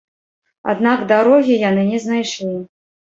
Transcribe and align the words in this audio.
Аднак 0.71 1.03
дарогі 1.11 1.57
яны 1.69 1.83
не 1.91 1.99
знайшлі. 2.07 2.55